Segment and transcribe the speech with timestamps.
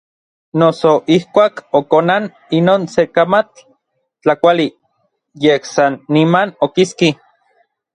[0.61, 2.25] Noso ijkuak okonan
[2.61, 3.61] inon se kamatl
[4.21, 4.67] tlakuali,
[5.43, 7.09] yej san niman okiski.